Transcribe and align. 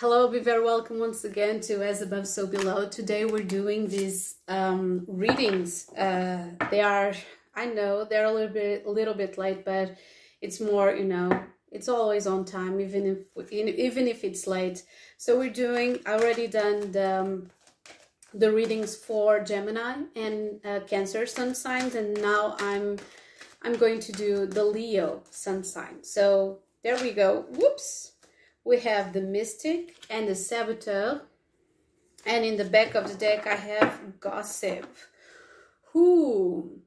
Hello, 0.00 0.28
be 0.28 0.38
very 0.38 0.62
welcome 0.62 1.00
once 1.00 1.24
again 1.24 1.58
to 1.62 1.84
As 1.84 2.02
Above 2.02 2.28
So 2.28 2.46
Below. 2.46 2.88
Today 2.88 3.24
we're 3.24 3.42
doing 3.42 3.88
these 3.88 4.36
um, 4.46 5.04
readings. 5.08 5.88
Uh, 5.88 6.50
they 6.70 6.80
are, 6.82 7.14
I 7.56 7.66
know, 7.66 8.04
they're 8.04 8.26
a 8.26 8.32
little 8.32 8.54
bit, 8.54 8.86
a 8.86 8.90
little 8.92 9.14
bit 9.14 9.36
late, 9.38 9.64
but 9.64 9.96
it's 10.40 10.60
more, 10.60 10.94
you 10.94 11.02
know, 11.02 11.42
it's 11.72 11.88
always 11.88 12.28
on 12.28 12.44
time, 12.44 12.80
even 12.80 13.26
if 13.34 13.50
even 13.50 14.06
if 14.06 14.22
it's 14.22 14.46
late. 14.46 14.84
So 15.16 15.36
we're 15.36 15.50
doing. 15.50 15.98
I 16.06 16.12
already 16.12 16.46
done 16.46 16.92
the, 16.92 17.20
um, 17.20 17.50
the 18.32 18.52
readings 18.52 18.94
for 18.94 19.40
Gemini 19.40 19.96
and 20.14 20.64
uh, 20.64 20.78
Cancer 20.86 21.26
sun 21.26 21.56
signs, 21.56 21.96
and 21.96 22.22
now 22.22 22.54
I'm 22.60 22.98
I'm 23.62 23.74
going 23.74 23.98
to 23.98 24.12
do 24.12 24.46
the 24.46 24.64
Leo 24.64 25.24
sun 25.30 25.64
sign. 25.64 26.04
So 26.04 26.60
there 26.84 26.96
we 27.02 27.10
go. 27.10 27.46
Whoops 27.50 28.12
we 28.68 28.78
have 28.80 29.14
the 29.14 29.22
Mystic 29.22 29.96
and 30.10 30.28
the 30.28 30.34
Saboteur. 30.34 31.22
And 32.26 32.44
in 32.44 32.58
the 32.58 32.66
back 32.66 32.94
of 32.94 33.08
the 33.08 33.14
deck, 33.14 33.46
I 33.46 33.54
have 33.54 34.20
Gossip. 34.20 34.86
Who? 35.92 36.82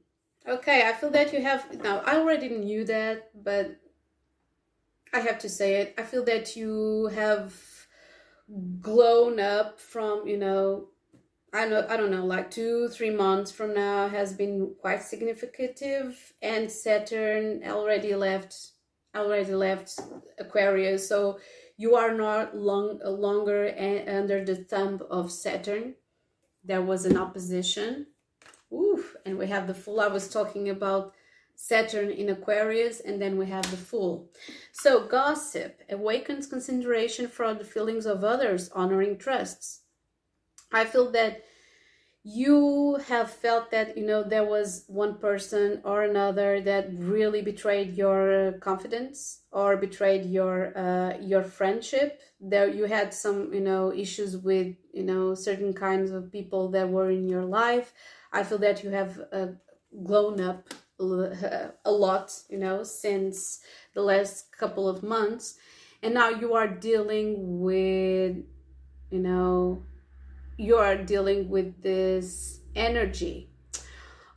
Okay, 0.46 0.88
I 0.88 0.92
feel 0.92 1.10
that 1.10 1.32
you 1.32 1.42
have... 1.42 1.82
Now, 1.82 2.00
I 2.06 2.18
already 2.18 2.50
knew 2.50 2.84
that, 2.84 3.30
but 3.34 3.80
I 5.12 5.18
have 5.20 5.40
to 5.40 5.48
say 5.48 5.80
it. 5.80 5.94
I 5.98 6.04
feel 6.04 6.24
that 6.26 6.54
you 6.54 7.10
have 7.14 7.52
grown 8.80 9.40
up 9.40 9.80
from, 9.80 10.28
you 10.28 10.36
know, 10.38 10.88
I 11.52 11.66
know 11.66 11.84
I 11.88 11.96
don't 11.96 12.10
know, 12.10 12.24
like 12.24 12.50
two, 12.50 12.88
three 12.88 13.10
months 13.10 13.52
from 13.52 13.74
now 13.74 14.08
has 14.08 14.32
been 14.32 14.74
quite 14.80 15.02
significant, 15.02 15.82
and 16.40 16.70
Saturn 16.70 17.62
already 17.66 18.14
left 18.14 18.72
already 19.14 19.54
left 19.54 20.00
Aquarius. 20.38 21.06
So 21.06 21.38
you 21.76 21.94
are 21.96 22.14
not 22.14 22.56
long, 22.56 23.00
longer 23.04 23.74
under 24.08 24.44
the 24.44 24.56
thumb 24.56 25.02
of 25.10 25.30
Saturn. 25.30 25.94
There 26.64 26.82
was 26.82 27.04
an 27.04 27.16
opposition. 27.16 28.06
Oof, 28.72 29.16
and 29.26 29.36
we 29.36 29.48
have 29.48 29.66
the 29.66 29.74
Fool. 29.74 30.00
I 30.00 30.06
was 30.08 30.28
talking 30.28 30.68
about 30.68 31.12
Saturn 31.54 32.10
in 32.10 32.28
Aquarius, 32.30 33.00
and 33.00 33.20
then 33.20 33.36
we 33.36 33.46
have 33.46 33.70
the 33.70 33.76
Fool. 33.76 34.30
So, 34.72 35.06
gossip 35.06 35.80
awakens 35.90 36.46
consideration 36.46 37.28
for 37.28 37.52
the 37.54 37.64
feelings 37.64 38.06
of 38.06 38.24
others, 38.24 38.70
honoring 38.70 39.18
trusts. 39.18 39.80
I 40.72 40.84
feel 40.84 41.10
that 41.12 41.42
you 42.24 43.00
have 43.08 43.30
felt 43.30 43.72
that 43.72 43.98
you 43.98 44.06
know 44.06 44.22
there 44.22 44.44
was 44.44 44.84
one 44.86 45.18
person 45.18 45.80
or 45.84 46.04
another 46.04 46.60
that 46.60 46.88
really 46.96 47.42
betrayed 47.42 47.96
your 47.96 48.52
confidence 48.60 49.40
or 49.50 49.76
betrayed 49.76 50.26
your 50.26 50.76
uh, 50.78 51.18
your 51.18 51.42
friendship? 51.42 52.20
There 52.40 52.68
you 52.68 52.84
had 52.84 53.12
some 53.12 53.52
you 53.52 53.60
know 53.60 53.92
issues 53.92 54.36
with 54.36 54.76
you 54.92 55.02
know 55.02 55.34
certain 55.34 55.74
kinds 55.74 56.12
of 56.12 56.30
people 56.30 56.70
that 56.70 56.88
were 56.88 57.10
in 57.10 57.28
your 57.28 57.44
life? 57.44 57.92
I 58.32 58.44
feel 58.44 58.58
that 58.58 58.84
you 58.84 58.90
have 58.90 59.20
uh, 59.32 59.46
grown 60.04 60.40
up 60.40 60.72
a 61.00 61.90
lot 61.90 62.32
you 62.48 62.58
know 62.58 62.84
since 62.84 63.58
the 63.94 64.02
last 64.02 64.56
couple 64.56 64.88
of 64.88 65.02
months. 65.02 65.58
And 66.04 66.14
now 66.14 66.28
you 66.28 66.54
are 66.54 66.68
dealing 66.68 67.60
with 67.60 68.36
you 69.10 69.18
know 69.18 69.82
you 70.56 70.76
are 70.76 70.96
dealing 70.96 71.48
with 71.48 71.82
this 71.82 72.60
energy 72.74 73.50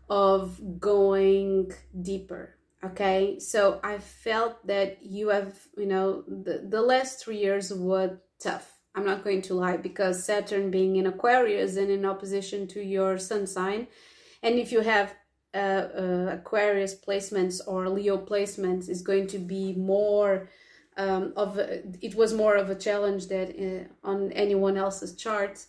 of 0.10 0.80
going 0.80 1.72
deeper 2.02 2.56
okay? 2.86 3.40
So 3.40 3.80
i 3.84 3.98
felt 3.98 4.66
that 4.68 5.04
you 5.04 5.30
have 5.30 5.54
you 5.78 5.86
know 5.86 6.24
the, 6.28 6.66
the 6.68 6.82
last 6.82 7.24
three 7.24 7.38
years 7.38 7.74
were 7.74 8.20
tough. 8.40 8.72
I'm 8.94 9.06
not 9.06 9.24
going 9.24 9.42
to 9.44 9.56
lie 9.56 9.78
because 9.78 10.24
saturn 10.24 10.72
being 10.72 10.96
in 10.96 11.08
aquarius 11.08 11.76
and 11.76 11.90
in 11.90 12.06
opposition 12.06 12.68
to 12.68 12.82
your 12.82 13.18
sun 13.18 13.48
sign 13.48 13.88
and 14.44 14.56
if 14.56 14.72
you 14.72 14.82
have 14.82 15.16
uh, 15.54 15.58
uh, 15.58 16.28
aquarius 16.32 16.96
placements 16.96 17.62
or 17.66 17.90
leo 17.90 18.18
placements 18.18 18.90
is 18.90 19.02
going 19.02 19.28
to 19.28 19.40
be 19.40 19.74
more 19.74 20.50
um, 20.98 21.34
of 21.36 21.58
a, 21.58 21.84
it 22.02 22.16
was 22.16 22.34
more 22.34 22.56
of 22.56 22.70
a 22.70 22.76
challenge 22.76 23.28
that 23.28 23.50
uh, 23.50 24.08
on 24.08 24.32
anyone 24.34 24.78
else's 24.78 25.16
charts 25.16 25.68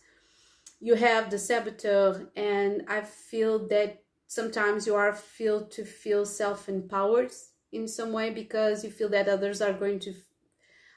you 0.79 0.95
have 0.95 1.29
the 1.29 1.39
saboteur 1.39 2.29
and 2.35 2.83
i 2.87 3.01
feel 3.01 3.67
that 3.67 4.03
sometimes 4.27 4.85
you 4.85 4.95
are 4.95 5.13
feel 5.13 5.65
to 5.65 5.83
feel 5.83 6.25
self-empowered 6.25 7.31
in 7.71 7.87
some 7.87 8.11
way 8.11 8.29
because 8.29 8.83
you 8.83 8.91
feel 8.91 9.09
that 9.09 9.27
others 9.27 9.61
are 9.61 9.73
going 9.73 9.99
to 9.99 10.13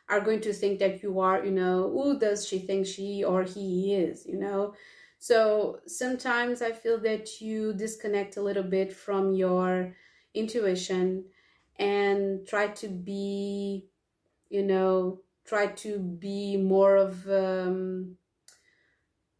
are 0.09 0.21
going 0.21 0.41
to 0.41 0.53
think 0.53 0.79
that 0.79 1.03
you 1.03 1.21
are 1.21 1.45
you 1.45 1.51
know 1.51 1.89
who 1.91 2.19
does 2.19 2.47
she 2.47 2.59
think 2.59 2.87
she 2.87 3.23
or 3.25 3.43
he 3.45 3.95
is 3.95 4.27
you 4.27 4.39
know? 4.39 4.75
So 5.19 5.81
sometimes 5.87 6.63
i 6.63 6.73
feel 6.73 6.99
that 7.01 7.41
you 7.41 7.75
disconnect 7.75 8.37
a 8.37 8.43
little 8.43 8.63
bit 8.63 8.93
from 8.93 9.35
your 9.35 9.95
intuition 10.35 11.25
and 11.79 12.47
try 12.47 12.69
to 12.69 12.89
be 12.89 13.87
you 14.51 14.63
know 14.63 15.21
try 15.47 15.67
to 15.69 15.99
be 15.99 16.57
more 16.57 16.97
of 16.97 17.29
um, 17.29 18.17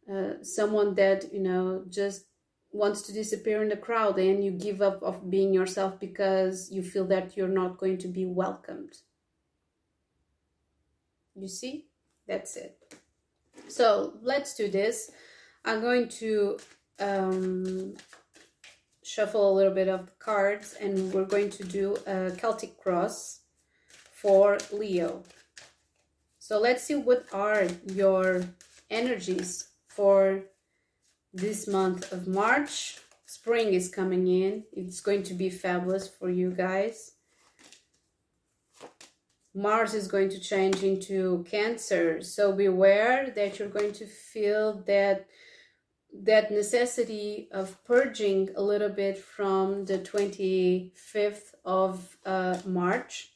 uh, 0.09 0.43
someone 0.43 0.95
that 0.95 1.33
you 1.33 1.41
know 1.41 1.83
just 1.89 2.25
wants 2.71 3.01
to 3.01 3.13
disappear 3.13 3.61
in 3.61 3.69
the 3.69 3.77
crowd 3.77 4.17
and 4.17 4.43
you 4.43 4.51
give 4.51 4.81
up 4.81 5.01
of 5.03 5.29
being 5.29 5.53
yourself 5.53 5.99
because 5.99 6.71
you 6.71 6.81
feel 6.81 7.05
that 7.05 7.35
you're 7.35 7.47
not 7.47 7.77
going 7.77 7.97
to 7.97 8.07
be 8.07 8.25
welcomed. 8.25 8.93
You 11.35 11.47
see? 11.47 11.87
That's 12.27 12.55
it. 12.55 12.77
So 13.67 14.13
let's 14.21 14.55
do 14.55 14.69
this. 14.69 15.11
I'm 15.65 15.81
going 15.81 16.07
to 16.09 16.57
um, 16.99 17.95
shuffle 19.03 19.51
a 19.51 19.55
little 19.55 19.73
bit 19.73 19.89
of 19.89 20.17
cards 20.19 20.75
and 20.79 21.13
we're 21.13 21.25
going 21.25 21.49
to 21.49 21.63
do 21.63 21.97
a 22.07 22.31
celtic 22.31 22.77
cross 22.77 23.41
for 24.13 24.57
leo. 24.71 25.23
So 26.39 26.59
let's 26.59 26.83
see 26.83 26.95
what 26.95 27.25
are 27.33 27.67
your 27.85 28.43
energies 28.89 29.70
for 29.95 30.43
this 31.33 31.67
month 31.67 32.11
of 32.11 32.27
March. 32.27 32.99
Spring 33.25 33.73
is 33.73 33.89
coming 33.89 34.27
in. 34.27 34.63
It's 34.73 35.01
going 35.01 35.23
to 35.23 35.33
be 35.33 35.49
fabulous 35.49 36.07
for 36.07 36.29
you 36.29 36.51
guys. 36.51 37.13
Mars 39.53 39.93
is 39.93 40.07
going 40.07 40.29
to 40.29 40.39
change 40.39 40.83
into 40.83 41.45
Cancer. 41.49 42.21
So 42.21 42.53
beware 42.53 43.31
that 43.35 43.59
you're 43.59 43.67
going 43.67 43.93
to 43.93 44.05
feel 44.05 44.83
that 44.87 45.27
that 46.13 46.51
necessity 46.51 47.47
of 47.51 47.81
purging 47.85 48.49
a 48.55 48.61
little 48.61 48.89
bit 48.89 49.17
from 49.17 49.85
the 49.85 49.97
25th 49.99 51.53
of 51.63 52.17
uh, 52.25 52.57
March 52.65 53.31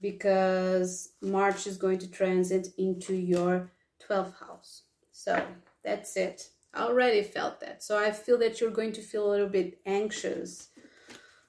because 0.00 1.10
March 1.20 1.66
is 1.66 1.76
going 1.76 1.98
to 1.98 2.10
transit 2.10 2.68
into 2.78 3.14
your 3.14 3.72
12th 4.08 4.38
house. 4.38 4.82
So 5.10 5.42
that's 5.86 6.16
it. 6.16 6.50
I 6.74 6.82
already 6.82 7.22
felt 7.22 7.60
that. 7.60 7.82
So 7.82 7.96
I 7.96 8.10
feel 8.10 8.36
that 8.38 8.60
you're 8.60 8.70
going 8.70 8.92
to 8.94 9.00
feel 9.00 9.26
a 9.26 9.30
little 9.30 9.48
bit 9.48 9.78
anxious 9.86 10.68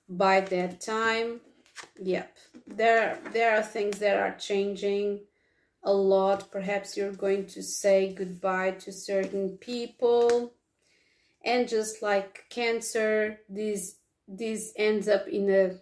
by 0.07 0.41
that 0.41 0.79
time. 0.79 1.41
Yep. 2.01 2.37
There 2.67 3.19
there 3.33 3.57
are 3.57 3.63
things 3.63 3.99
that 3.99 4.15
are 4.17 4.37
changing 4.37 5.21
a 5.83 5.91
lot. 5.91 6.51
Perhaps 6.51 6.95
you're 6.95 7.11
going 7.25 7.47
to 7.47 7.63
say 7.63 8.13
goodbye 8.13 8.71
to 8.83 8.91
certain 8.91 9.57
people. 9.57 10.53
And 11.43 11.67
just 11.67 12.01
like 12.01 12.45
cancer, 12.49 13.39
this 13.49 13.95
this 14.27 14.71
ends 14.75 15.07
up 15.07 15.27
in 15.27 15.49
a 15.49 15.79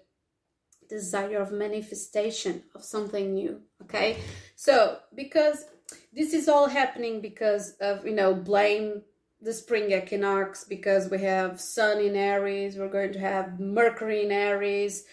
desire 0.88 1.42
of 1.42 1.52
manifestation 1.52 2.64
of 2.74 2.84
something 2.84 3.34
new. 3.34 3.62
Okay? 3.84 4.18
So 4.56 5.00
because 5.14 5.66
this 6.14 6.34
is 6.34 6.48
all 6.48 6.68
happening 6.68 7.22
because 7.22 7.72
of, 7.82 8.06
you 8.06 8.14
know, 8.14 8.34
blame 8.34 9.02
the 9.42 9.54
spring 9.54 9.92
equinox 9.92 10.64
because 10.64 11.10
we 11.10 11.20
have 11.20 11.60
Sun 11.60 12.00
in 12.00 12.16
Aries, 12.16 12.78
we're 12.78 12.90
going 12.90 13.14
to 13.14 13.20
have 13.20 13.60
Mercury 13.60 14.24
in 14.24 14.32
Aries. 14.32 15.06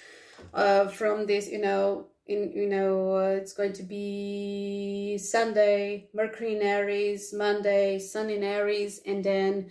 Uh, 0.55 0.89
from 0.89 1.27
this, 1.27 1.49
you 1.49 1.61
know, 1.61 2.07
in 2.27 2.53
you 2.53 2.69
know, 2.69 3.17
uh, 3.17 3.37
it's 3.41 3.53
going 3.53 3.73
to 3.73 3.83
be 3.83 5.19
Sunday, 5.19 6.09
Mercury 6.15 6.57
in 6.57 6.63
Aries, 6.63 7.33
Monday, 7.33 7.99
Sun 7.99 8.31
in 8.31 8.43
Aries, 8.43 9.01
and 9.07 9.25
then 9.25 9.71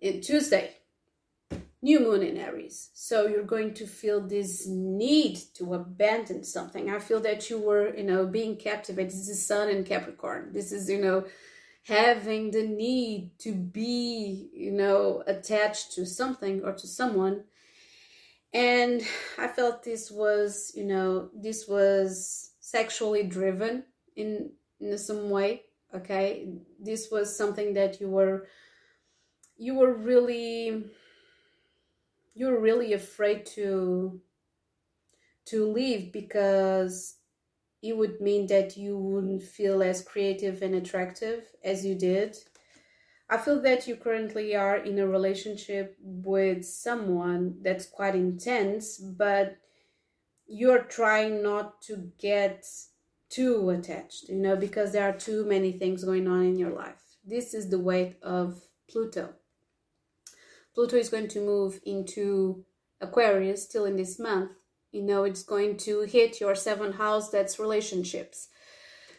in 0.00 0.20
Tuesday, 0.20 0.74
new 1.82 2.00
moon 2.00 2.22
in 2.22 2.36
Aries. 2.36 2.90
So 2.94 3.26
you're 3.26 3.42
going 3.44 3.74
to 3.74 3.86
feel 3.86 4.20
this 4.20 4.66
need 4.66 5.38
to 5.54 5.74
abandon 5.74 6.44
something. 6.44 6.90
I 6.90 6.98
feel 6.98 7.20
that 7.20 7.48
you 7.50 7.58
were, 7.58 7.94
you 7.94 8.04
know, 8.04 8.26
being 8.26 8.56
captivated. 8.56 9.12
This 9.12 9.28
is 9.28 9.46
Sun 9.46 9.68
in 9.68 9.84
Capricorn. 9.84 10.50
This 10.52 10.72
is, 10.72 10.88
you 10.88 11.00
know, 11.00 11.26
having 11.84 12.50
the 12.50 12.66
need 12.66 13.38
to 13.40 13.52
be, 13.52 14.50
you 14.52 14.72
know, 14.72 15.22
attached 15.26 15.92
to 15.92 16.06
something 16.06 16.62
or 16.64 16.72
to 16.72 16.86
someone. 16.86 17.44
And 18.52 19.02
I 19.38 19.48
felt 19.48 19.82
this 19.82 20.10
was, 20.10 20.72
you 20.74 20.84
know, 20.84 21.28
this 21.34 21.68
was 21.68 22.52
sexually 22.60 23.22
driven 23.22 23.84
in 24.16 24.50
in 24.80 24.98
some 24.98 25.30
way. 25.30 25.62
okay 25.94 26.48
this 26.80 27.08
was 27.10 27.36
something 27.36 27.74
that 27.74 28.00
you 28.00 28.08
were 28.08 28.48
you 29.56 29.74
were 29.74 29.94
really 29.94 30.84
you 32.36 32.46
were 32.46 32.60
really 32.60 32.92
afraid 32.92 33.44
to 33.46 34.20
to 35.46 35.72
leave 35.72 36.12
because 36.12 37.16
it 37.82 37.96
would 37.96 38.20
mean 38.20 38.46
that 38.46 38.76
you 38.76 38.96
wouldn't 38.98 39.42
feel 39.42 39.82
as 39.82 40.02
creative 40.02 40.62
and 40.62 40.74
attractive 40.74 41.44
as 41.64 41.84
you 41.84 41.94
did 41.94 42.36
I 43.28 43.38
feel 43.38 43.60
that 43.62 43.88
you 43.88 43.96
currently 43.96 44.54
are 44.54 44.76
in 44.76 44.98
a 45.00 45.06
relationship 45.06 45.96
with 46.00 46.64
someone 46.64 47.56
that's 47.60 47.86
quite 47.86 48.14
intense, 48.14 48.98
but 48.98 49.56
you're 50.46 50.84
trying 50.84 51.42
not 51.42 51.82
to 51.82 52.12
get 52.20 52.64
too 53.28 53.70
attached, 53.70 54.28
you 54.28 54.36
know, 54.36 54.54
because 54.54 54.92
there 54.92 55.08
are 55.08 55.16
too 55.16 55.44
many 55.44 55.72
things 55.72 56.04
going 56.04 56.28
on 56.28 56.44
in 56.44 56.56
your 56.56 56.70
life. 56.70 57.02
This 57.24 57.52
is 57.52 57.68
the 57.68 57.80
weight 57.80 58.16
of 58.22 58.62
Pluto. 58.88 59.34
Pluto 60.76 60.96
is 60.98 61.08
going 61.08 61.28
to 61.28 61.40
move 61.40 61.80
into 61.86 62.62
Aquarius 63.00 63.62
still 63.62 63.86
in 63.86 63.96
this 63.96 64.18
month. 64.18 64.50
You 64.92 65.02
know, 65.02 65.24
it's 65.24 65.42
going 65.42 65.78
to 65.78 66.02
hit 66.02 66.38
your 66.38 66.54
seventh 66.54 66.96
house, 66.96 67.30
that's 67.30 67.58
relationships. 67.58 68.48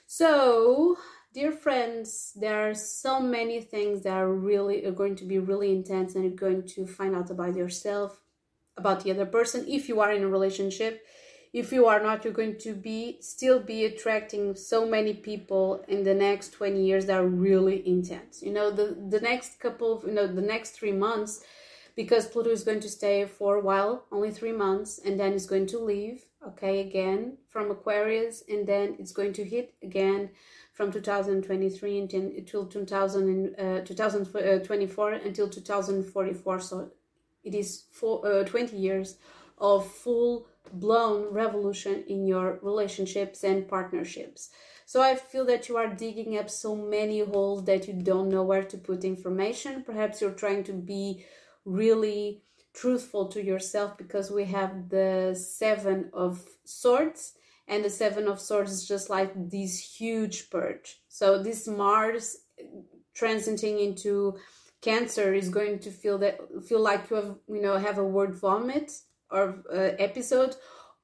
So, 0.05 0.97
dear 1.33 1.51
friends, 1.51 2.31
there 2.35 2.69
are 2.69 2.75
so 2.75 3.19
many 3.19 3.59
things 3.59 4.03
that 4.03 4.13
are 4.13 4.31
really 4.31 4.85
are 4.85 4.91
going 4.91 5.15
to 5.15 5.25
be 5.25 5.39
really 5.39 5.71
intense 5.71 6.13
and 6.13 6.23
you're 6.23 6.33
going 6.33 6.67
to 6.75 6.85
find 6.85 7.15
out 7.15 7.31
about 7.31 7.55
yourself, 7.55 8.21
about 8.77 9.03
the 9.03 9.09
other 9.09 9.25
person 9.25 9.65
if 9.67 9.89
you 9.89 9.99
are 9.99 10.11
in 10.11 10.21
a 10.21 10.27
relationship. 10.27 11.03
If 11.57 11.71
you 11.71 11.87
are 11.87 11.99
not, 11.99 12.23
you're 12.23 12.39
going 12.41 12.59
to 12.59 12.73
be 12.73 13.17
still 13.19 13.59
be 13.59 13.85
attracting 13.85 14.55
so 14.55 14.85
many 14.85 15.13
people 15.15 15.83
in 15.87 16.03
the 16.03 16.13
next 16.13 16.51
20 16.51 16.83
years 16.89 17.07
that 17.07 17.17
are 17.17 17.27
really 17.47 17.77
intense. 17.95 18.43
You 18.43 18.53
know, 18.53 18.69
the 18.69 18.87
the 19.13 19.19
next 19.19 19.59
couple 19.59 19.89
of, 19.93 20.03
you 20.03 20.13
know, 20.13 20.27
the 20.27 20.49
next 20.53 20.71
3 20.79 20.91
months 20.91 21.43
because 21.95 22.27
Pluto 22.27 22.51
is 22.51 22.63
going 22.63 22.81
to 22.81 22.89
stay 22.99 23.25
for 23.25 23.55
a 23.55 23.63
while, 23.69 24.05
only 24.11 24.29
3 24.29 24.51
months 24.51 24.99
and 25.03 25.19
then 25.19 25.33
it's 25.33 25.47
going 25.47 25.65
to 25.73 25.79
leave, 25.79 26.25
okay, 26.49 26.75
again 26.87 27.37
from 27.49 27.71
Aquarius 27.71 28.43
and 28.47 28.67
then 28.67 28.95
it's 28.99 29.15
going 29.19 29.33
to 29.33 29.43
hit 29.43 29.73
again 29.81 30.29
from 30.73 30.91
2023 30.91 31.99
until 31.99 32.67
2000, 32.67 33.55
uh, 33.57 33.79
2024 33.81 35.11
until 35.29 35.49
2044. 35.49 36.59
So 36.59 36.91
it 37.43 37.55
is 37.55 37.85
for, 37.91 38.13
uh, 38.27 38.43
20 38.43 38.77
years 38.77 39.17
of 39.57 39.91
full 40.03 40.47
blown 40.71 41.33
revolution 41.33 42.03
in 42.07 42.27
your 42.27 42.59
relationships 42.61 43.43
and 43.43 43.67
partnerships. 43.67 44.49
So 44.85 45.01
I 45.01 45.15
feel 45.15 45.45
that 45.45 45.67
you 45.67 45.77
are 45.77 45.87
digging 45.87 46.37
up 46.37 46.49
so 46.49 46.75
many 46.75 47.19
holes 47.19 47.65
that 47.65 47.87
you 47.87 47.93
don't 47.93 48.29
know 48.29 48.43
where 48.43 48.63
to 48.63 48.77
put 48.77 49.03
information. 49.03 49.83
Perhaps 49.83 50.21
you're 50.21 50.31
trying 50.31 50.63
to 50.65 50.73
be 50.73 51.25
really 51.65 52.43
truthful 52.73 53.27
to 53.27 53.43
yourself 53.43 53.97
because 53.97 54.31
we 54.31 54.45
have 54.45 54.89
the 54.89 55.35
seven 55.35 56.09
of 56.13 56.45
swords 56.63 57.33
and 57.67 57.83
the 57.83 57.89
seven 57.89 58.27
of 58.27 58.39
swords 58.39 58.71
is 58.71 58.87
just 58.87 59.09
like 59.09 59.31
this 59.49 59.79
huge 59.79 60.49
purge 60.51 61.01
so 61.07 61.41
this 61.41 61.67
mars 61.67 62.37
transiting 63.19 63.83
into 63.83 64.37
cancer 64.81 65.33
is 65.33 65.49
going 65.49 65.79
to 65.79 65.89
feel 65.89 66.19
that 66.19 66.39
feel 66.67 66.79
like 66.79 67.09
you 67.09 67.15
have 67.15 67.35
you 67.47 67.61
know 67.61 67.77
have 67.77 67.97
a 67.97 68.03
word 68.03 68.35
vomit 68.35 68.91
or 69.31 69.63
uh, 69.71 69.95
episode 69.99 70.55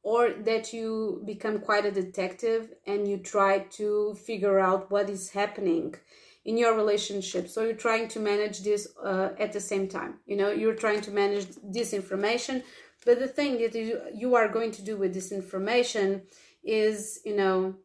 or 0.01 0.31
that 0.31 0.73
you 0.73 1.21
become 1.25 1.59
quite 1.59 1.85
a 1.85 1.91
detective 1.91 2.73
and 2.85 3.07
you 3.07 3.17
try 3.17 3.59
to 3.59 4.15
figure 4.15 4.59
out 4.59 4.91
what 4.91 5.09
is 5.09 5.29
happening 5.29 5.95
in 6.45 6.57
your 6.57 6.75
relationship 6.75 7.47
so 7.47 7.63
you're 7.63 7.73
trying 7.73 8.07
to 8.07 8.19
manage 8.19 8.63
this 8.63 8.87
uh, 9.03 9.29
at 9.39 9.53
the 9.53 9.61
same 9.61 9.87
time 9.87 10.15
you 10.25 10.35
know 10.35 10.51
you're 10.51 10.75
trying 10.75 10.99
to 10.99 11.11
manage 11.11 11.47
this 11.63 11.93
information 11.93 12.61
but 13.05 13.19
the 13.19 13.27
thing 13.27 13.57
that 13.59 13.75
you, 13.75 14.01
you 14.13 14.35
are 14.35 14.47
going 14.47 14.71
to 14.71 14.81
do 14.81 14.97
with 14.97 15.13
this 15.13 15.31
information 15.31 16.23
is, 16.63 17.19
you 17.25 17.35
know, 17.35 17.75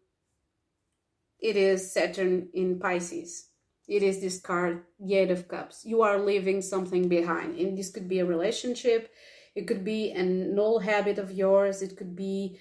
it 1.41 1.57
is 1.57 1.93
Saturn 1.93 2.49
in 2.55 2.79
Pisces. 2.79 3.49
It 3.87 4.03
is 4.03 4.21
this 4.21 4.41
card, 4.41 4.85
Eight 5.11 5.31
of 5.31 5.49
Cups. 5.49 5.85
You 5.85 6.03
are 6.03 6.19
leaving 6.19 6.63
something 6.63 7.09
behind. 7.09 7.59
And 7.59 7.77
this 7.77 7.91
could 7.91 8.09
be 8.09 8.19
a 8.19 8.27
relationship, 8.27 9.11
it 9.59 9.67
could 9.67 9.85
be 9.85 10.13
an 10.13 10.57
old 10.57 10.85
habit 10.85 11.19
of 11.19 11.33
yours, 11.33 11.83
it 11.83 11.97
could 11.97 12.15
be 12.15 12.61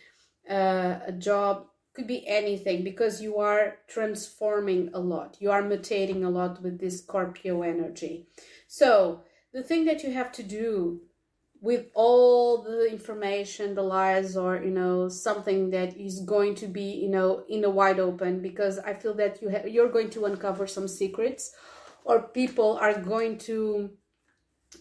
uh, 0.49 0.97
a 1.05 1.11
job, 1.11 1.67
could 1.93 2.07
be 2.07 2.27
anything 2.27 2.83
because 2.83 3.21
you 3.21 3.37
are 3.37 3.75
transforming 3.87 4.89
a 4.95 4.99
lot. 4.99 5.37
You 5.39 5.51
are 5.51 5.61
mutating 5.61 6.25
a 6.25 6.29
lot 6.29 6.63
with 6.63 6.79
this 6.79 6.97
Scorpio 7.03 7.61
energy. 7.61 8.25
So, 8.67 9.21
the 9.53 9.61
thing 9.61 9.85
that 9.85 10.03
you 10.03 10.11
have 10.13 10.31
to 10.33 10.43
do 10.43 11.01
with 11.61 11.85
all 11.93 12.63
the 12.63 12.91
information 12.91 13.75
the 13.75 13.81
lies 13.81 14.37
or 14.37 14.57
you 14.57 14.69
know 14.69 15.09
something 15.09 15.71
that 15.71 15.97
is 15.97 16.19
going 16.19 16.53
to 16.53 16.67
be 16.67 16.83
you 17.03 17.09
know 17.09 17.43
in 17.49 17.61
the 17.61 17.69
wide 17.69 17.99
open 17.99 18.43
because 18.43 18.77
i 18.79 18.93
feel 18.93 19.15
that 19.15 19.41
you 19.41 19.49
have 19.49 19.67
you're 19.67 19.89
going 19.89 20.11
to 20.11 20.25
uncover 20.25 20.67
some 20.67 20.87
secrets 20.87 21.55
or 22.05 22.21
people 22.21 22.77
are 22.79 22.93
going 22.99 23.39
to 23.39 23.89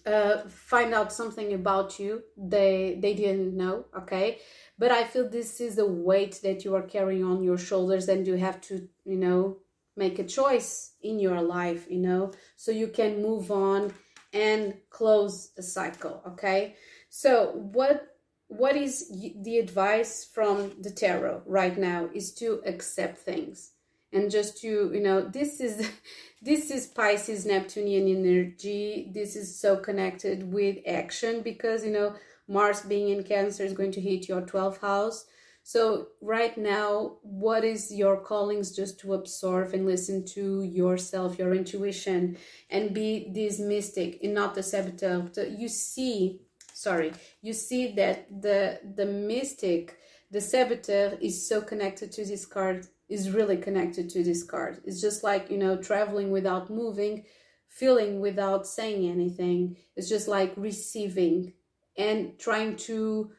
uh, 0.07 0.49
find 0.49 0.95
out 0.95 1.13
something 1.13 1.53
about 1.53 1.99
you 1.99 2.23
they 2.37 2.99
they 3.03 3.15
didn't 3.15 3.57
know 3.57 3.87
okay? 3.97 4.39
But 4.79 4.93
i 4.93 5.05
feel 5.05 5.29
this 5.29 5.61
is 5.61 5.77
the 5.77 5.87
weight 5.87 6.41
that 6.43 6.65
you 6.65 6.75
are 6.75 6.83
carrying 6.83 7.25
on 7.25 7.43
your 7.43 7.59
shoulders 7.59 8.09
and 8.09 8.27
you 8.27 8.35
have 8.37 8.61
to 8.63 8.89
you 9.05 9.17
know 9.17 9.59
make 9.97 10.19
a 10.19 10.25
choice 10.25 10.93
in 11.03 11.19
your 11.19 11.43
life 11.43 11.87
you 11.91 11.99
know? 11.99 12.33
So 12.57 12.71
you 12.71 12.89
can 12.89 13.23
move 13.23 13.51
on 13.51 13.93
and 14.33 14.75
close 14.91 15.51
a 15.59 15.63
cycle 15.63 16.23
okay? 16.29 16.77
So 17.09 17.53
what 17.73 18.17
what 18.49 18.77
is 18.77 19.11
the 19.43 19.59
advice 19.59 20.25
from 20.25 20.73
the 20.81 20.91
tarot 20.91 21.43
right 21.47 21.77
now 21.77 22.09
is 22.15 22.33
to 22.35 22.63
accept 22.65 23.19
things 23.19 23.73
and 24.13 24.31
just 24.31 24.59
to 24.59 24.91
you 24.93 25.01
know 25.01 25.21
this 25.21 25.61
is 25.61 25.91
this 26.43 26.71
is 26.71 26.87
pisces 26.87 27.47
neptunian 27.47 28.09
energy 28.09 29.11
this 29.13 29.37
is 29.37 29.59
so 29.59 29.77
connected 29.77 30.53
with 30.53 30.79
action 30.87 31.43
because 31.43 31.85
you 31.85 31.93
know 31.93 32.15
mars 32.49 32.83
being 32.83 33.09
in 33.09 33.23
cancer 33.23 33.65
is 33.65 33.73
going 33.73 33.93
to 33.93 34.01
hit 34.01 34.29
your 34.29 34.43
12th 34.43 34.81
house 34.81 35.27
so, 35.69 36.11
right 36.21 36.57
now, 36.57 37.17
what 37.23 37.65
is 37.65 37.93
your 37.93 38.21
callings 38.21 38.71
just 38.71 39.01
to 39.01 39.15
absorb 39.15 39.75
and 39.75 39.85
listen 39.85 40.25
to 40.27 40.63
yourself, 40.63 41.41
your 41.41 41.53
intuition, 41.53 42.37
and 42.71 42.95
be 42.95 43.33
this 43.35 43.59
mystic 43.59 44.21
and 44.23 44.33
not 44.33 44.55
the 44.55 44.63
saboteur? 44.63 45.29
You 45.59 45.67
see, 45.67 46.43
sorry, 46.73 47.15
you 47.43 47.53
see 47.53 47.91
that 47.97 48.29
the 48.31 48.79
the 48.95 49.07
mystic, 49.07 49.99
the 50.31 50.41
saboteur 50.41 51.17
is 51.21 51.49
so 51.49 51.61
connected 51.61 52.13
to 52.13 52.25
this 52.25 52.47
card, 52.47 52.87
is 53.09 53.31
really 53.31 53.57
connected 53.57 54.09
to 54.11 54.25
this 54.25 54.43
card. 54.43 54.81
It's 54.85 55.01
just 55.01 55.23
like, 55.23 55.51
you 55.51 55.59
know, 55.59 55.77
traveling 55.77 56.31
without 56.31 56.71
moving, 56.71 57.25
feeling 57.69 58.21
without 58.21 58.67
saying 58.67 59.09
anything. 59.09 59.77
It's 59.97 60.09
just 60.09 60.29
like 60.29 60.53
receiving 60.57 61.53
and 61.97 62.39
trying 62.39 62.77
to 62.77 63.31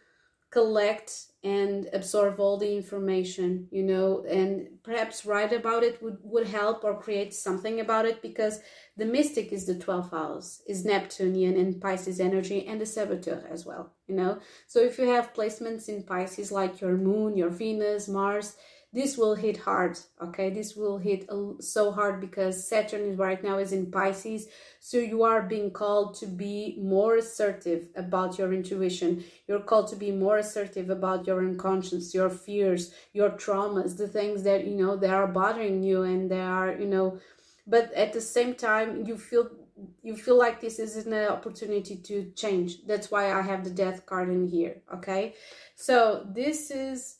collect 0.57 1.11
and 1.43 1.87
absorb 1.93 2.39
all 2.39 2.57
the 2.57 2.75
information 2.75 3.67
you 3.69 3.83
know 3.83 4.25
and 4.27 4.67
perhaps 4.81 5.23
write 5.23 5.53
about 5.53 5.83
it 5.83 6.01
would, 6.01 6.17
would 6.23 6.47
help 6.47 6.83
or 6.83 6.99
create 6.99 7.31
something 7.31 7.79
about 7.79 8.07
it 8.07 8.23
because 8.23 8.59
the 8.97 9.05
mystic 9.05 9.53
is 9.53 9.67
the 9.67 9.75
12th 9.75 10.09
house 10.09 10.63
is 10.67 10.83
neptunian 10.83 11.55
and 11.57 11.79
pisces 11.79 12.19
energy 12.19 12.65
and 12.65 12.81
the 12.81 12.85
saboteur 12.87 13.47
as 13.51 13.67
well 13.67 13.93
you 14.07 14.15
know? 14.15 14.39
So 14.65 14.79
if 14.79 14.97
you 14.97 15.07
have 15.09 15.35
placements 15.35 15.89
in 15.89 16.01
pisces 16.01 16.51
like 16.51 16.81
your 16.81 16.97
moon 16.97 17.37
your 17.37 17.51
venus 17.51 18.07
mars 18.07 18.55
this 18.93 19.17
will 19.17 19.35
hit 19.35 19.57
hard 19.57 19.99
okay? 20.23 20.49
This 20.49 20.75
will 20.75 20.97
hit 20.97 21.29
so 21.59 21.91
hard 21.91 22.21
because 22.21 22.67
saturn 22.67 23.01
is 23.01 23.17
right 23.17 23.43
now 23.43 23.57
is 23.57 23.73
in 23.73 23.91
pisces 23.91 24.47
so 24.79 24.97
you 24.97 25.23
are 25.23 25.41
being 25.41 25.71
called 25.71 26.15
to 26.15 26.25
be 26.25 26.77
more 26.81 27.17
assertive 27.17 27.89
about 27.95 28.37
your 28.37 28.53
intuition. 28.53 29.23
You're 29.47 29.59
called 29.59 29.89
to 29.89 29.95
be 29.95 30.11
more 30.11 30.37
assertive 30.37 30.89
about 30.89 31.27
your 31.27 31.39
unconscious 31.39 32.13
your 32.13 32.29
fears 32.29 32.93
your 33.13 33.31
traumas 33.31 33.97
the 33.97 34.07
things 34.07 34.43
that 34.43 34.65
you 34.65 34.75
know 34.75 34.95
that 34.95 35.13
are 35.13 35.27
bothering 35.27 35.83
you 35.83 36.03
and 36.03 36.31
they 36.31 36.41
are 36.41 36.71
you 36.77 36.87
know 36.87 37.19
but 37.67 37.91
at 37.93 38.13
the 38.13 38.21
same 38.21 38.55
time 38.55 39.05
you 39.05 39.17
feel 39.17 39.49
you 40.01 40.15
feel 40.15 40.37
like 40.37 40.59
this 40.59 40.79
is 40.79 40.95
an 41.05 41.13
opportunity 41.13 41.97
to 41.97 42.31
change. 42.35 42.85
That's 42.87 43.11
why 43.11 43.31
i 43.31 43.41
have 43.41 43.63
the 43.63 43.69
death 43.69 44.05
card 44.05 44.29
in 44.29 44.47
here 44.47 44.77
okay? 44.93 45.35
So 45.75 46.25
this 46.33 46.71
is 46.71 47.16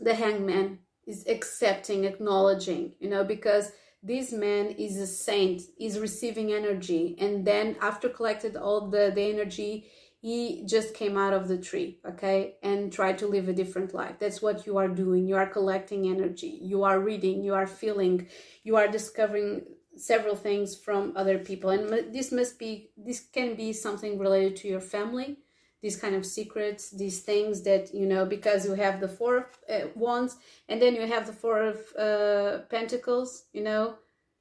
the 0.00 0.14
hangman 0.14 0.78
is 1.06 1.24
accepting, 1.26 2.04
acknowledging, 2.04 2.92
you 3.00 3.08
know, 3.08 3.24
because 3.24 3.72
this 4.02 4.32
man 4.32 4.66
is 4.66 4.96
a 4.98 5.06
saint, 5.06 5.62
is 5.80 5.98
receiving 5.98 6.52
energy, 6.52 7.16
and 7.18 7.44
then 7.44 7.76
after 7.80 8.08
collected 8.08 8.56
all 8.56 8.88
the, 8.88 9.10
the 9.14 9.22
energy, 9.22 9.90
he 10.20 10.64
just 10.66 10.94
came 10.94 11.16
out 11.16 11.32
of 11.32 11.46
the 11.46 11.56
tree 11.56 12.00
okay 12.04 12.56
and 12.62 12.92
tried 12.92 13.18
to 13.18 13.26
live 13.26 13.48
a 13.48 13.52
different 13.52 13.94
life. 13.94 14.16
That's 14.18 14.42
what 14.42 14.66
you 14.66 14.76
are 14.76 14.88
doing. 14.88 15.28
You 15.28 15.36
are 15.36 15.46
collecting 15.46 16.08
energy. 16.08 16.58
You 16.60 16.82
are 16.82 16.98
reading. 16.98 17.44
You 17.44 17.54
are 17.54 17.68
feeling. 17.68 18.26
You 18.64 18.76
are 18.76 18.88
discovering 18.88 19.62
several 19.96 20.34
things 20.34 20.76
from 20.76 21.12
other 21.14 21.38
people. 21.38 21.70
And 21.70 22.12
this 22.12 22.32
must 22.32 22.58
be 22.58 22.90
this 22.96 23.20
can 23.20 23.54
be 23.54 23.72
something 23.72 24.18
related 24.18 24.56
to 24.56 24.68
your 24.68 24.80
family 24.80 25.38
these 25.80 25.96
kind 25.96 26.14
of 26.14 26.26
secrets 26.26 26.90
these 26.90 27.20
things 27.20 27.62
that 27.62 27.94
you 27.94 28.06
know 28.06 28.26
because 28.26 28.64
you 28.64 28.74
have 28.74 29.00
the 29.00 29.08
four 29.08 29.36
of 29.36 29.44
uh, 29.70 29.86
wands 29.94 30.36
and 30.68 30.82
then 30.82 30.94
you 30.94 31.06
have 31.06 31.26
the 31.26 31.32
four 31.32 31.62
of 31.62 31.76
uh, 31.96 32.62
pentacles 32.68 33.44
you 33.52 33.62
know 33.62 33.96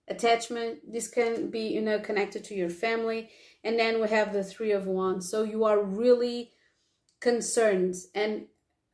attachment. 0.08 0.80
This 0.92 1.08
can 1.08 1.50
be 1.50 1.68
you 1.68 1.82
know 1.82 2.00
connected 2.00 2.44
to 2.46 2.56
your 2.56 2.70
family. 2.70 3.30
And 3.64 3.78
then 3.78 4.02
we 4.02 4.08
have 4.10 4.34
the 4.34 4.44
three 4.44 4.72
of 4.72 4.88
wands. 4.88 5.30
So 5.30 5.44
you 5.44 5.66
are 5.66 5.84
really 5.84 6.52
concerned 7.20 7.96
and 8.16 8.46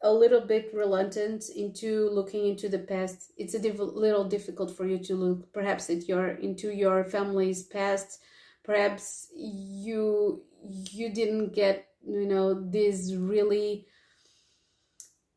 a 0.01 0.11
little 0.11 0.41
bit 0.41 0.71
reluctant 0.73 1.45
into 1.55 2.09
looking 2.09 2.47
into 2.47 2.67
the 2.67 2.79
past. 2.79 3.31
It's 3.37 3.53
a 3.53 3.59
diff- 3.59 3.79
little 3.79 4.25
difficult 4.25 4.75
for 4.75 4.85
you 4.85 4.97
to 4.99 5.15
look 5.15 5.53
perhaps 5.53 5.89
at 5.89 6.07
your 6.07 6.29
into 6.29 6.71
your 6.71 7.03
family's 7.03 7.63
past. 7.63 8.19
Perhaps 8.63 9.27
you 9.35 10.43
you 10.63 11.13
didn't 11.13 11.53
get 11.53 11.87
you 12.07 12.25
know 12.25 12.53
this 12.53 13.13
really 13.13 13.87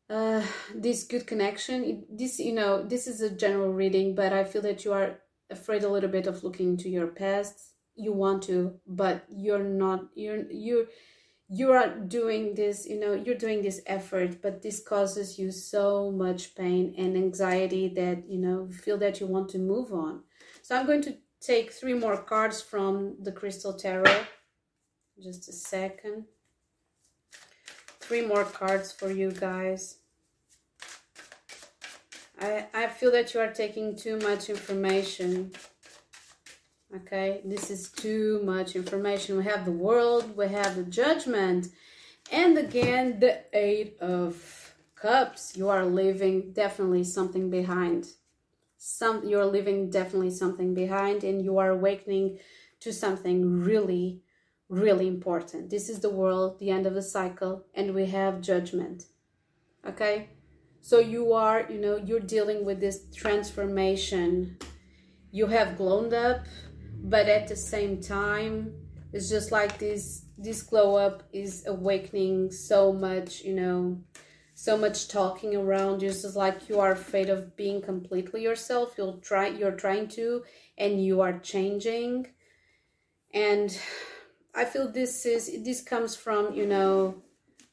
uh 0.09 0.41
this 0.73 1.03
good 1.03 1.27
connection. 1.27 2.05
This 2.09 2.39
you 2.39 2.53
know 2.53 2.83
this 2.83 3.07
is 3.07 3.21
a 3.21 3.29
general 3.29 3.73
reading 3.73 4.15
but 4.15 4.33
i 4.33 4.43
feel 4.43 4.61
that 4.61 4.85
you 4.85 4.93
are 4.93 5.19
afraid 5.49 5.83
a 5.83 5.89
little 5.89 6.09
bit 6.09 6.27
of 6.27 6.43
looking 6.43 6.69
into 6.69 6.89
your 6.89 7.07
past. 7.07 7.73
You 7.95 8.13
want 8.13 8.43
to 8.43 8.79
but 8.85 9.25
you're 9.29 9.63
not 9.63 10.07
you're 10.15 10.49
you're 10.51 10.85
you 11.49 11.71
are 11.71 11.97
doing 11.97 12.55
this 12.55 12.85
you 12.85 12.99
know 12.99 13.13
you're 13.13 13.35
doing 13.35 13.61
this 13.61 13.81
effort 13.87 14.41
but 14.41 14.61
this 14.61 14.83
causes 14.83 15.39
you 15.39 15.49
so 15.49 16.11
much 16.11 16.55
pain 16.55 16.93
and 16.97 17.15
anxiety 17.15 17.87
that 17.87 18.29
you 18.29 18.37
know 18.37 18.67
feel 18.69 18.97
that 18.97 19.19
you 19.19 19.27
want 19.27 19.49
to 19.49 19.57
move 19.57 19.91
on. 19.93 20.23
So 20.61 20.75
i'm 20.75 20.85
going 20.85 21.01
to 21.03 21.17
take 21.39 21.71
three 21.71 21.93
more 21.93 22.17
cards 22.17 22.61
from 22.61 23.17
the 23.21 23.31
crystal 23.31 23.73
tarot. 23.73 24.25
Just 25.21 25.49
a 25.49 25.53
second 25.53 26.25
three 28.07 28.25
more 28.25 28.45
cards 28.45 28.91
for 28.91 29.11
you 29.11 29.31
guys. 29.31 29.97
I 32.39 32.65
i 32.73 32.87
feel 32.87 33.11
that 33.11 33.33
you 33.33 33.39
are 33.39 33.51
taking 33.51 33.95
too 33.95 34.17
much 34.19 34.49
information 34.49 35.51
okay? 36.95 37.41
This 37.43 37.69
is 37.69 37.89
too 37.89 38.41
much 38.43 38.75
information. 38.75 39.37
We 39.37 39.43
have 39.45 39.65
the 39.65 39.71
world 39.71 40.35
we 40.37 40.47
have 40.47 40.75
the 40.75 40.83
judgment 40.83 41.67
and 42.31 42.57
again 42.57 43.19
the 43.19 43.43
eight 43.53 43.97
of 43.99 44.75
cups. 44.95 45.55
You 45.55 45.69
are 45.69 45.85
leaving 45.85 46.53
definitely 46.53 47.03
something 47.03 47.49
behind. 47.49 48.07
Some 48.77 49.27
you're 49.27 49.45
leaving 49.45 49.89
definitely 49.89 50.31
something 50.31 50.73
behind 50.73 51.23
and 51.23 51.43
you 51.43 51.57
are 51.57 51.71
awakening 51.71 52.39
to 52.79 52.93
something 52.93 53.63
really 53.63 54.21
really 54.69 55.07
important. 55.07 55.69
This 55.69 55.89
is 55.89 55.99
the 55.99 56.09
world 56.09 56.59
the 56.59 56.69
end 56.69 56.85
of 56.85 56.93
the 56.93 57.01
cycle 57.01 57.65
and 57.73 57.93
we 57.93 58.05
have 58.07 58.41
judgment 58.41 59.05
okay? 59.87 60.29
So 60.81 60.99
you 60.99 61.33
are 61.33 61.65
you 61.69 61.79
know 61.79 61.97
you're 61.97 62.19
dealing 62.19 62.65
with 62.65 62.79
this 62.79 63.05
transformation. 63.15 64.57
You 65.31 65.47
have 65.47 65.77
glowed 65.77 66.13
up 66.13 66.45
but 67.03 67.27
at 67.27 67.47
the 67.47 67.55
same 67.55 68.01
time 68.01 68.73
it's 69.13 69.29
just 69.29 69.51
like 69.51 69.77
this 69.77 70.25
this 70.37 70.61
glow 70.63 70.95
up 70.95 71.23
is 71.31 71.63
awakening 71.67 72.51
so 72.51 72.91
much 72.91 73.41
you 73.41 73.53
know 73.53 74.01
so 74.53 74.75
much 74.75 75.07
talking 75.07 75.55
around 75.55 76.01
you. 76.01 76.09
It's 76.09 76.23
just 76.23 76.35
like 76.35 76.67
you 76.67 76.79
are 76.79 76.91
afraid 76.91 77.29
of 77.29 77.55
being 77.55 77.79
completely 77.79 78.41
yourself. 78.41 78.95
You'll 78.97 79.19
try 79.19 79.47
you're 79.49 79.79
trying 79.85 80.07
to 80.09 80.43
and 80.77 81.03
you 81.03 81.21
are 81.21 81.37
changing. 81.39 82.27
And 83.33 83.77
i 84.57 84.65
feel 84.65 84.87
this 84.91 85.25
is 85.25 85.63
this 85.63 85.81
comes 85.81 86.15
from 86.15 86.53
you 86.53 86.65
know 86.65 87.15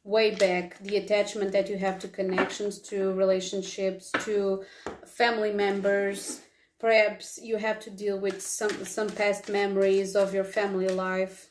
way 0.05 0.35
back 0.35 0.79
the 0.81 0.97
attachment 0.97 1.51
that 1.51 1.69
you 1.69 1.77
have 1.77 1.99
to 1.99 2.07
connections 2.07 2.79
to 2.79 3.13
relationships 3.15 4.13
to 4.25 4.63
family 5.05 5.53
members 5.53 6.41
Perhaps 6.85 7.39
you 7.43 7.57
have 7.57 7.81
to 7.81 7.91
deal 7.91 8.19
with 8.19 8.43
some, 8.43 8.85
some 8.85 9.09
past 9.09 9.49
memories 9.49 10.15
of 10.15 10.35
your 10.35 10.45
family 10.45 10.89
life, 10.89 11.49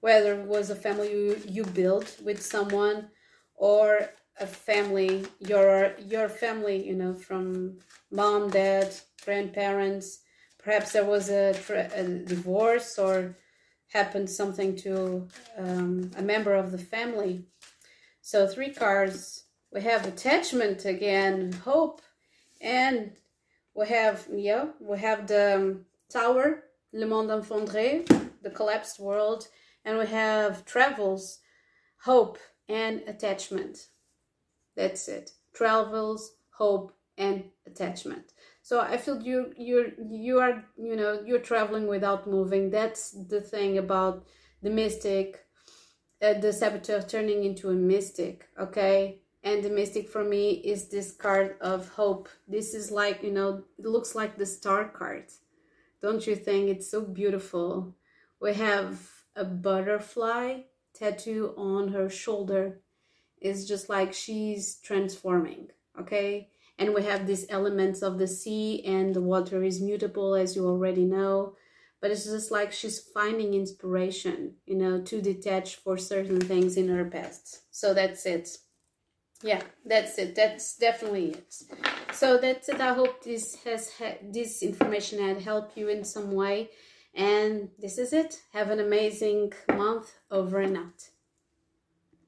whether 0.00 0.38
it 0.38 0.46
was 0.46 0.68
a 0.68 0.76
family 0.76 1.10
you, 1.10 1.40
you 1.48 1.64
built 1.64 2.18
with 2.22 2.42
someone 2.42 3.08
or 3.54 4.10
a 4.38 4.46
family, 4.46 5.24
your, 5.38 5.94
your 6.06 6.28
family, 6.28 6.86
you 6.86 6.94
know, 6.94 7.14
from 7.14 7.78
mom, 8.10 8.50
dad, 8.50 8.94
grandparents. 9.24 10.18
Perhaps 10.62 10.92
there 10.92 11.06
was 11.06 11.30
a, 11.30 11.54
a 11.94 12.04
divorce 12.04 12.98
or 12.98 13.34
happened 13.92 14.30
something 14.30 14.76
to 14.76 15.28
um, 15.58 16.10
a 16.16 16.22
member 16.22 16.54
of 16.54 16.72
the 16.72 16.78
family. 16.78 17.44
So 18.20 18.46
three 18.46 18.72
cards. 18.72 19.44
We 19.72 19.82
have 19.82 20.04
attachment 20.04 20.84
again, 20.84 21.52
hope, 21.52 22.02
and 22.60 23.12
we 23.74 23.86
have 23.88 24.26
yeah 24.32 24.66
we 24.80 24.98
have 24.98 25.26
the 25.26 25.56
um, 25.56 25.86
tower 26.08 26.64
le 26.92 27.06
monde 27.06 27.30
effondré 27.30 28.06
the 28.42 28.50
collapsed 28.50 28.98
world 28.98 29.48
and 29.84 29.98
we 29.98 30.06
have 30.06 30.64
travels 30.64 31.38
hope 32.04 32.38
and 32.68 33.02
attachment 33.06 33.88
that's 34.76 35.08
it 35.08 35.32
travels 35.54 36.32
hope 36.50 36.92
and 37.16 37.44
attachment 37.66 38.32
so 38.70 38.78
i 38.78 38.96
feel 38.96 39.20
you 39.20 39.52
you're 39.56 39.88
you 40.08 40.38
are 40.38 40.64
you 40.78 40.94
know 40.94 41.20
you're 41.26 41.46
traveling 41.50 41.88
without 41.88 42.28
moving. 42.28 42.70
That's 42.70 43.10
the 43.32 43.40
thing 43.40 43.78
about 43.78 44.28
the 44.62 44.70
mystic 44.70 45.44
uh, 46.22 46.34
the 46.34 46.52
saboteur 46.52 47.02
turning 47.02 47.42
into 47.42 47.70
a 47.70 47.74
mystic 47.74 48.46
okay? 48.60 49.22
And 49.42 49.64
the 49.64 49.70
mystic 49.70 50.08
for 50.08 50.22
me 50.22 50.44
is 50.72 50.88
this 50.88 51.10
card 51.10 51.56
of 51.60 51.88
hope. 51.88 52.28
This 52.46 52.72
is 52.72 52.92
like 52.92 53.24
you 53.24 53.32
know 53.32 53.64
it 53.76 53.86
looks 53.86 54.14
like 54.14 54.38
the 54.38 54.46
star 54.46 54.84
card. 54.88 55.24
Don't 56.00 56.24
you 56.28 56.36
think 56.36 56.68
it's 56.68 56.88
so 56.88 57.00
beautiful? 57.00 57.96
We 58.40 58.54
have 58.54 59.00
a 59.34 59.44
butterfly 59.44 60.60
tattoo 60.94 61.54
on 61.56 61.88
her 61.88 62.08
shoulder. 62.08 62.82
It's 63.40 63.64
just 63.64 63.88
like 63.88 64.12
she's 64.12 64.76
transforming 64.76 65.70
okay 65.98 66.49
and 66.80 66.94
we 66.94 67.02
have 67.04 67.26
these 67.26 67.46
elements 67.50 68.00
of 68.00 68.18
the 68.18 68.26
sea 68.26 68.82
and 68.84 69.14
the 69.14 69.20
water 69.20 69.62
is 69.62 69.82
mutable 69.82 70.34
as 70.34 70.56
you 70.56 70.66
already 70.66 71.04
know. 71.04 71.54
But 72.00 72.10
it's 72.10 72.24
just 72.24 72.50
like 72.50 72.72
she's 72.72 72.98
finding 72.98 73.52
inspiration 73.52 74.54
you 74.66 74.76
know 74.76 75.02
to 75.02 75.20
detach 75.20 75.76
for 75.76 75.98
certain 75.98 76.40
things 76.40 76.76
in 76.76 76.88
her 76.88 77.04
past. 77.04 77.60
So 77.70 77.92
that's 77.92 78.24
it. 78.24 78.48
Yeah 79.42 79.62
that's 79.84 80.18
it. 80.18 80.34
That's 80.34 80.76
definitely 80.76 81.32
it. 81.32 81.54
So 82.12 82.38
that's 82.38 82.70
it. 82.70 82.80
I 82.80 82.94
hope 82.94 83.22
this 83.22 83.56
has 83.64 83.92
this 84.22 84.62
information 84.62 85.18
had 85.20 85.42
helped 85.42 85.76
you 85.76 85.88
in 85.88 86.02
some 86.04 86.32
way. 86.32 86.70
And 87.14 87.70
this 87.78 87.98
is 87.98 88.12
it. 88.12 88.40
Have 88.52 88.70
an 88.70 88.80
amazing 88.80 89.52
month. 89.68 90.12
Over 90.30 90.60
and 90.60 90.76
out 90.76 91.10